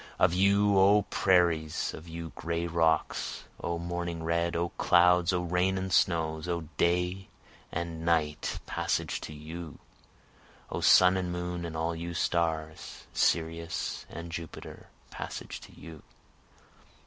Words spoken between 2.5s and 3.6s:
rocks!